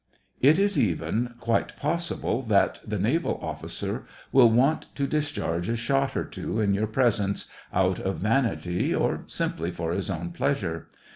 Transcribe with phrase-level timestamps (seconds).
[0.41, 5.75] It is even quite possible that the naval offi cer will want to discharge a
[5.75, 10.87] shot or two in your presence, out of vanity or simply for his own pleasure.